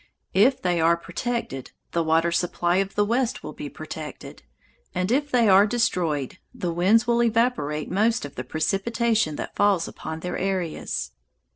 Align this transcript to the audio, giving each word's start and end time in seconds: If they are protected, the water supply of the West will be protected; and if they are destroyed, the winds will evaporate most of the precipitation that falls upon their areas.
If 0.33 0.59
they 0.63 0.81
are 0.81 0.97
protected, 0.97 1.73
the 1.91 2.01
water 2.01 2.31
supply 2.31 2.77
of 2.77 2.95
the 2.95 3.05
West 3.05 3.43
will 3.43 3.53
be 3.53 3.69
protected; 3.69 4.41
and 4.95 5.11
if 5.11 5.29
they 5.29 5.47
are 5.47 5.67
destroyed, 5.67 6.39
the 6.55 6.73
winds 6.73 7.05
will 7.05 7.21
evaporate 7.21 7.91
most 7.91 8.25
of 8.25 8.33
the 8.33 8.43
precipitation 8.43 9.35
that 9.35 9.55
falls 9.55 9.87
upon 9.87 10.21
their 10.21 10.39
areas. 10.39 11.11